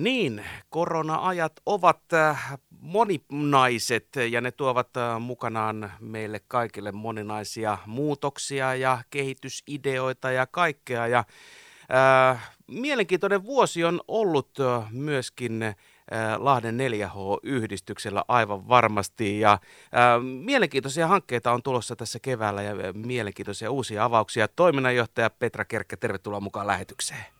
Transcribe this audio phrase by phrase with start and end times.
[0.00, 8.98] Niin, korona-ajat ovat äh, moninaiset ja ne tuovat äh, mukanaan meille kaikille moninaisia muutoksia ja
[9.10, 11.06] kehitysideoita ja kaikkea.
[11.06, 11.24] Ja,
[12.30, 15.74] äh, mielenkiintoinen vuosi on ollut äh, myöskin äh,
[16.38, 19.40] Lahden 4H-yhdistyksellä aivan varmasti.
[19.40, 19.60] Ja äh,
[20.22, 24.48] mielenkiintoisia hankkeita on tulossa tässä keväällä ja mielenkiintoisia uusia avauksia.
[24.48, 27.39] Toiminnanjohtaja Petra Kerkkä, tervetuloa mukaan lähetykseen.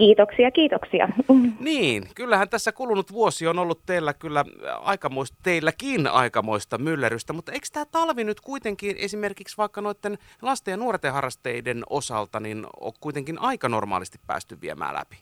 [0.00, 1.08] Kiitoksia, kiitoksia.
[1.60, 4.44] Niin, kyllähän tässä kulunut vuosi on ollut teillä kyllä
[4.82, 10.76] aikamoista, teilläkin aikamoista myllerrystä, mutta eikö tämä talvi nyt kuitenkin esimerkiksi vaikka noiden lasten ja
[10.76, 15.16] nuorten harrasteiden osalta, niin on kuitenkin aika normaalisti päästy viemään läpi?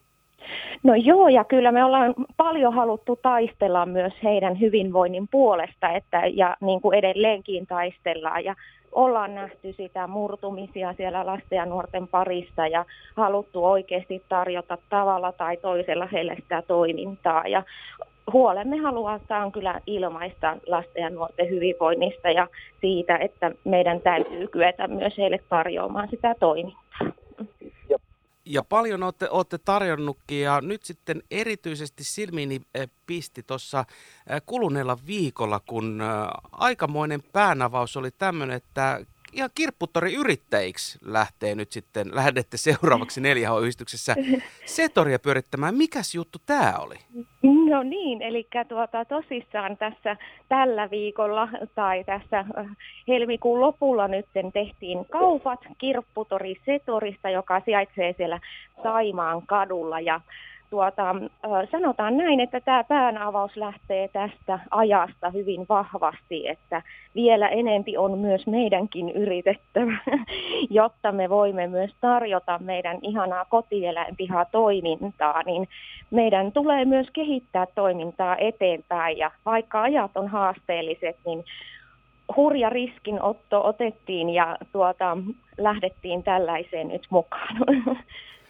[0.82, 6.56] No joo, ja kyllä me ollaan paljon haluttu taistella myös heidän hyvinvoinnin puolesta, että, ja
[6.60, 8.44] niin kuin edelleenkin taistellaan.
[8.44, 8.54] Ja
[8.98, 12.84] ollaan nähty sitä murtumisia siellä lasten ja nuorten parissa ja
[13.16, 17.48] haluttu oikeasti tarjota tavalla tai toisella heille sitä toimintaa.
[17.48, 17.62] Ja
[18.32, 22.46] huolemme halutaan kyllä ilmaista lasten ja nuorten hyvinvoinnista ja
[22.80, 26.82] siitä, että meidän täytyy kyetä myös heille tarjoamaan sitä toimintaa
[28.48, 33.84] ja paljon olette, olette tarjonnutkin ja nyt sitten erityisesti silmiini eh, pisti tuossa
[34.30, 36.08] eh, kuluneella viikolla, kun eh,
[36.52, 39.00] aikamoinen päänavaus oli tämmöinen, että
[39.32, 44.16] ihan kirpputori-yrittäjiksi lähtee nyt sitten, lähdette seuraavaksi 4H-yhdistyksessä
[44.66, 45.74] Setoria pyörittämään.
[45.74, 46.98] Mikäs juttu tämä oli?
[47.68, 50.16] No niin, eli tuota, tosissaan tässä
[50.48, 52.44] tällä viikolla tai tässä
[53.08, 58.40] helmikuun lopulla nyt tehtiin kaupat Kirpputori Setorista, joka sijaitsee siellä
[58.82, 60.00] Saimaan kadulla.
[60.00, 60.20] Ja
[60.70, 61.14] tuota,
[61.70, 66.82] sanotaan näin, että tämä päänavaus lähtee tästä ajasta hyvin vahvasti, että
[67.14, 69.98] vielä enempi on myös meidänkin yritettävä,
[70.70, 75.68] jotta me voimme myös tarjota meidän ihanaa kotieläinpihaa toimintaa, niin
[76.10, 81.44] meidän tulee myös kehittää toimintaa eteenpäin ja vaikka ajat on haasteelliset, niin
[82.36, 85.16] hurja riskinotto otettiin ja tuota,
[85.58, 87.56] lähdettiin tällaiseen nyt mukaan.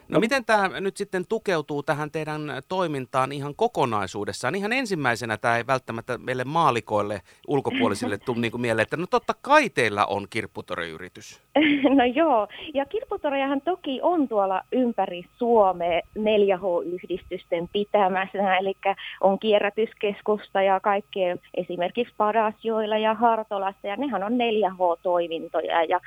[0.08, 4.54] No miten tämä nyt sitten tukeutuu tähän teidän toimintaan ihan kokonaisuudessaan?
[4.54, 9.70] Ihan ensimmäisenä tämä ei välttämättä meille maalikoille ulkopuolisille tule niin mieleen, että no totta kai
[9.70, 11.40] teillä on kirpputoriyritys.
[11.98, 18.76] No joo, ja kirpputorejahan toki on tuolla ympäri Suomea 4H-yhdistysten pitämässä, eli
[19.20, 26.00] on kierrätyskeskusta ja kaikkea esimerkiksi Padasjoilla ja Hartolassa, ja nehän on 4H-toimintoja, ja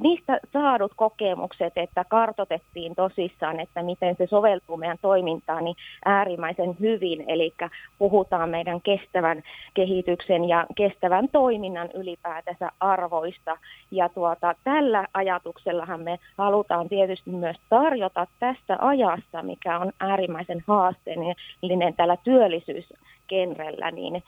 [0.00, 7.24] niistä saadut kokemukset, että kartotettiin tosissaan, että miten se soveltuu meidän toimintaan, niin äärimmäisen hyvin.
[7.28, 7.54] Eli
[7.98, 9.42] puhutaan meidän kestävän
[9.74, 13.56] kehityksen ja kestävän toiminnan ylipäätänsä arvoista.
[13.90, 21.94] Ja tuota, tällä ajatuksellahan me halutaan tietysti myös tarjota tästä ajasta, mikä on äärimmäisen haasteellinen
[21.96, 24.22] tällä työllisyyskenrellä, niin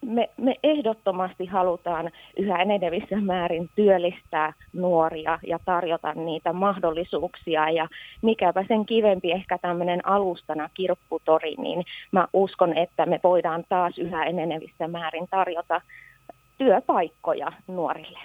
[0.00, 7.70] me, me ehdottomasti halutaan yhä enenevissä määrin työllistää nuoria ja tarjota niitä mahdollisuuksia.
[7.70, 7.88] Ja
[8.22, 14.24] mikäpä sen kivempi ehkä tämmöinen alustana kirpputori, niin mä uskon, että me voidaan taas yhä
[14.24, 15.80] enenevissä määrin tarjota
[16.58, 18.18] työpaikkoja nuorille.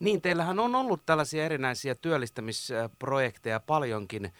[0.00, 4.32] Niin, teillähän on ollut tällaisia erinäisiä työllistämisprojekteja paljonkin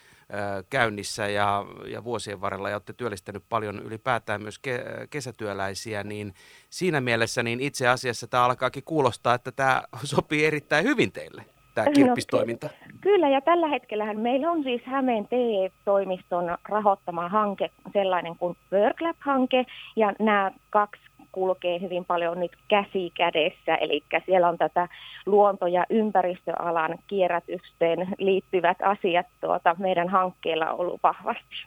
[0.71, 6.35] käynnissä ja, ja vuosien varrella ja olette työllistänyt paljon ylipäätään myös ke, kesätyöläisiä, niin
[6.71, 11.45] siinä mielessä niin itse asiassa tämä alkaakin kuulostaa, että tämä sopii erittäin hyvin teille
[11.75, 12.67] tämä no, kirppistoiminta?
[12.67, 19.65] No, kyllä, ja tällä hetkellähän meillä on siis Hämeen TE-toimiston rahoittama hanke, sellainen kuin WorkLab-hanke,
[19.97, 24.89] ja nämä kaksi kulkee hyvin paljon nyt käsi kädessä, eli siellä on tätä
[25.27, 31.67] luonto- ja ympäristöalan kierrätykseen liittyvät asiat tuota, meidän hankkeella ollut vahvasti.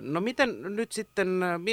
[0.00, 1.28] No miten nyt sitten,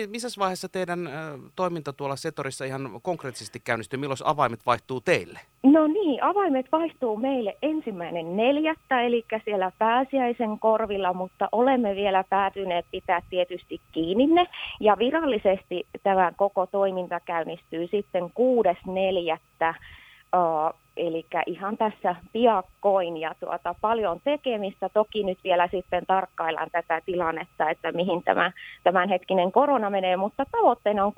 [0.08, 1.10] missä vaiheessa teidän
[1.56, 4.00] toiminta tuolla Setorissa ihan konkreettisesti käynnistyy?
[4.00, 5.40] Milloin avaimet vaihtuu teille?
[5.64, 12.86] No niin, avaimet vaihtuu meille ensimmäinen neljättä, eli siellä pääsiäisen korvilla, mutta olemme vielä päätyneet
[12.92, 14.48] pitää tietysti kiinni ne.
[14.80, 19.74] Ja virallisesti tämä koko toiminta käynnistyy sitten kuudes neljättä
[20.98, 24.90] Eli ihan tässä piakkoin ja tuota, paljon tekemistä.
[24.90, 28.52] Toki nyt vielä sitten tarkkaillaan tätä tilannetta, että mihin tämä
[28.84, 31.14] tämänhetkinen korona menee, mutta tavoitteena on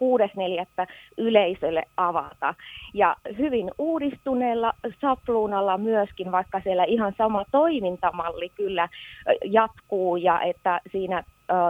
[0.80, 0.88] 6.4.
[1.18, 2.54] yleisölle avata.
[2.94, 8.90] Ja hyvin uudistuneella sapluunalla myöskin, vaikka siellä ihan sama toimintamalli kyllä
[9.44, 11.24] jatkuu ja että siinä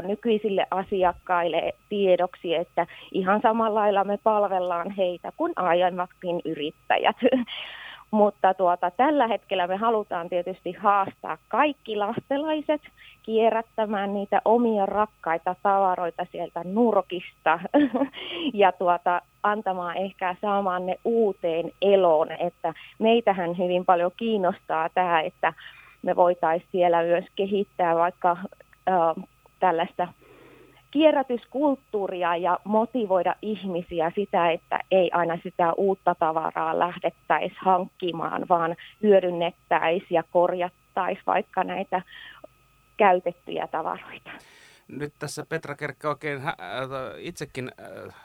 [0.08, 7.16] nykyisille asiakkaille tiedoksi, että ihan samalla lailla me palvellaan heitä kuin aiemmatkin yrittäjät.
[8.12, 12.82] Mutta tuota, tällä hetkellä me halutaan tietysti haastaa kaikki lastelaiset
[13.24, 17.60] kierrättämään niitä omia rakkaita tavaroita sieltä nurkista
[18.54, 22.32] ja tuota, antamaan ehkä saamaan ne uuteen eloon.
[22.32, 25.54] Että meitähän hyvin paljon kiinnostaa tämä, että
[26.02, 29.26] me voitaisiin siellä myös kehittää vaikka äh,
[29.60, 30.08] tällaista
[30.92, 40.08] kierrätyskulttuuria ja motivoida ihmisiä sitä, että ei aina sitä uutta tavaraa lähdettäisi hankkimaan, vaan hyödynnettäisiin
[40.10, 42.02] ja korjattaisiin vaikka näitä
[42.98, 44.32] käytettyjä tavaroita.
[44.88, 46.58] Nyt tässä Petra Kerkkä oikein hä-
[47.18, 48.16] itsekin äh,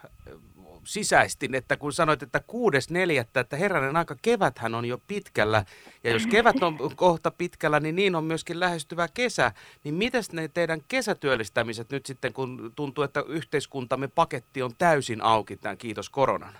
[0.84, 5.64] sisäistin, että kun sanoit, että kuudes neljättä, että herranen aika keväthän on jo pitkällä,
[6.04, 9.52] ja jos kevät on kohta pitkällä, niin niin on myöskin lähestyvä kesä,
[9.84, 15.56] niin mitäs ne teidän kesätyöllistämiset nyt sitten, kun tuntuu, että yhteiskuntamme paketti on täysin auki
[15.56, 16.54] tämän kiitos koronan?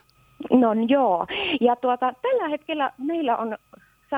[0.51, 1.27] No joo,
[1.61, 3.59] ja tuota, tällä hetkellä meillä on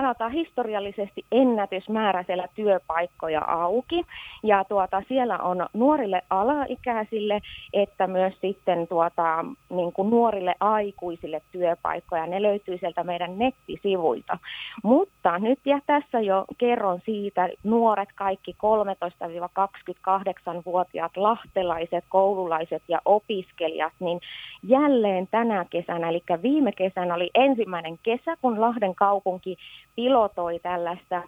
[0.00, 4.04] sanotaan historiallisesti ennätysmääräisellä työpaikkoja auki.
[4.42, 7.40] Ja tuota, siellä on nuorille alaikäisille
[7.72, 12.26] että myös sitten tuota, niin kuin nuorille aikuisille työpaikkoja.
[12.26, 14.38] Ne löytyy sieltä meidän nettisivuilta.
[14.82, 24.20] Mutta nyt ja tässä jo kerron siitä, nuoret kaikki 13-28-vuotiaat lahtelaiset, koululaiset ja opiskelijat, niin
[24.62, 29.56] jälleen tänä kesänä, eli viime kesänä oli ensimmäinen kesä, kun Lahden kaupunki
[29.96, 31.22] pilotoi tällaista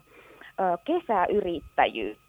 [0.85, 2.27] kesäyrittäjyyttä.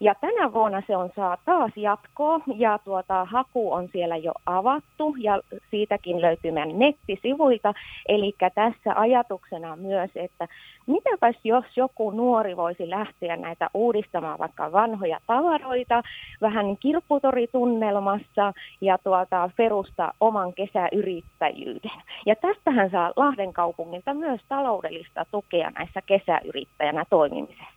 [0.00, 5.14] Ja tänä vuonna se on saa taas jatkoa ja tuota, haku on siellä jo avattu
[5.18, 7.74] ja siitäkin löytyy meidän nettisivuilta.
[8.08, 10.48] Eli tässä ajatuksena myös, että
[10.86, 16.02] mitäpäs jos joku nuori voisi lähteä näitä uudistamaan vaikka vanhoja tavaroita
[16.40, 22.02] vähän kirpputoritunnelmassa ja tuota, perustaa oman kesäyrittäjyyden.
[22.26, 27.69] Ja tästähän saa Lahden kaupungilta myös taloudellista tukea näissä kesäyrittäjänä toimimisessa.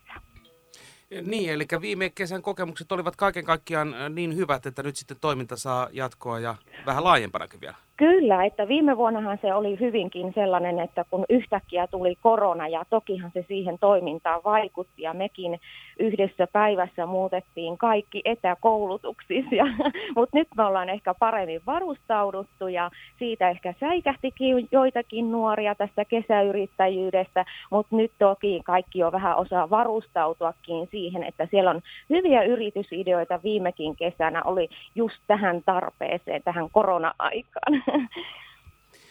[1.21, 5.89] Niin, eli viime kesän kokemukset olivat kaiken kaikkiaan niin hyvät, että nyt sitten toiminta saa
[5.91, 6.55] jatkoa ja
[6.85, 7.75] vähän laajempanakin vielä.
[7.97, 13.31] Kyllä, että viime vuonnahan se oli hyvinkin sellainen, että kun yhtäkkiä tuli korona ja tokihan
[13.33, 15.59] se siihen toimintaan vaikutti ja mekin
[15.99, 19.65] yhdessä päivässä muutettiin kaikki etäkoulutuksissa,
[20.15, 27.45] mutta nyt me ollaan ehkä paremmin varustauduttu ja siitä ehkä säikähtikin joitakin nuoria tästä kesäyrittäjyydestä,
[27.71, 33.95] mutta nyt toki kaikki jo vähän osaa varustautuakin siihen, että siellä on hyviä yritysideoita viimekin
[33.95, 37.82] kesänä oli just tähän tarpeeseen, tähän korona-aikaan.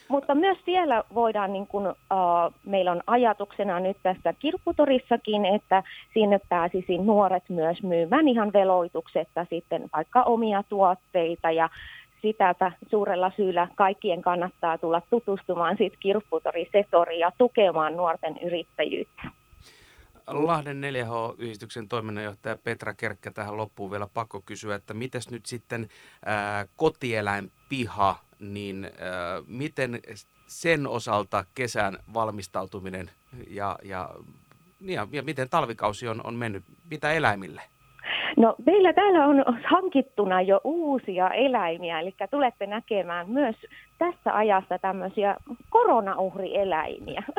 [0.09, 1.95] Mutta myös siellä voidaan, niin kuin, uh,
[2.67, 5.83] meillä on ajatuksena nyt tässä kirpputorissakin, että
[6.15, 11.69] sinne pääsisi nuoret myös myymään ihan veloituksetta sitten vaikka omia tuotteita ja
[12.23, 19.23] sitäpä suurella syyllä kaikkien kannattaa tulla tutustumaan siitä kirpputorisetoriin ja tukemaan nuorten yrittäjyyttä.
[20.27, 25.89] Lahden 4H-yhdistyksen toiminnanjohtaja Petra Kerkkä tähän loppuun vielä pakko kysyä, että mitäs nyt sitten
[26.25, 30.01] ää, kotieläinpiha, niin ää, miten
[30.47, 33.11] sen osalta kesän valmistautuminen
[33.49, 34.11] ja, ja,
[34.81, 37.63] ja, ja miten talvikausi on, on mennyt, mitä eläimille?
[38.37, 43.57] No meillä täällä on hankittuna jo uusia eläimiä, eli tulette näkemään myös
[43.99, 45.37] tässä ajassa tämmöisiä
[45.71, 47.23] koronauhrieläimiä.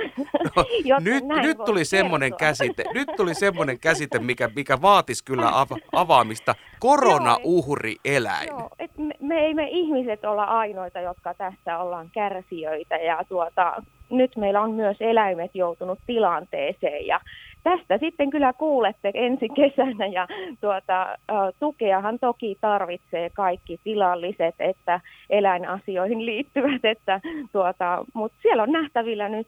[0.89, 5.77] No, nyt, nyt tuli semmoinen käsite, nyt tuli semmoinen käsite, mikä, mikä vaatisi kyllä ava,
[5.91, 6.55] avaamista.
[6.79, 8.47] Koronauhrieläin.
[8.47, 12.95] Joo, et me, me ei me ihmiset olla ainoita, jotka tässä ollaan kärsijöitä.
[12.95, 17.07] Ja tuota, nyt meillä on myös eläimet joutunut tilanteeseen.
[17.07, 17.19] Ja
[17.63, 20.05] tästä sitten kyllä kuulette ensi kesänä.
[20.05, 20.27] Ja
[20.61, 21.17] tuota,
[21.59, 24.99] tukeahan toki tarvitsee kaikki tilalliset, että
[25.29, 27.21] eläinasioihin liittyvät, että
[27.51, 29.47] tuota, mutta siellä on nähtävillä nyt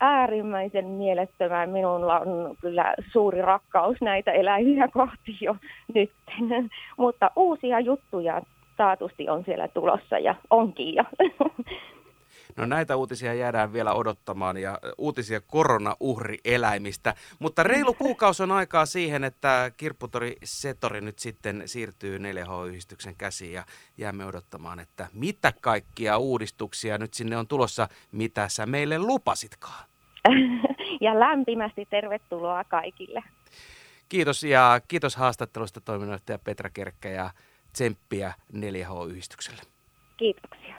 [0.00, 5.56] äärimmäisen mielettömän, minulla on kyllä suuri rakkaus näitä eläimiä kohti jo
[5.94, 6.10] nyt,
[6.96, 8.42] mutta uusia juttuja
[8.78, 11.04] taatusti on siellä tulossa ja onkin jo.
[12.56, 17.14] No näitä uutisia jäädään vielä odottamaan ja uutisia koronauhrieläimistä.
[17.38, 23.64] Mutta reilu kuukausi on aikaa siihen, että Kirpputori Setori nyt sitten siirtyy 4H-yhdistyksen käsiin ja
[23.98, 29.84] jäämme odottamaan, että mitä kaikkia uudistuksia nyt sinne on tulossa, mitä sä meille lupasitkaan.
[31.00, 33.22] Ja lämpimästi tervetuloa kaikille.
[34.08, 37.30] Kiitos ja kiitos haastattelusta toiminnanjohtaja Petra Kerkkä ja
[37.72, 39.62] tsemppiä 4H-yhdistykselle.
[40.16, 40.74] Kiitoksia.